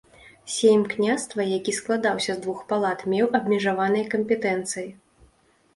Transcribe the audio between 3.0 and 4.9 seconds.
меў абмежаваныя кампетэнцыі.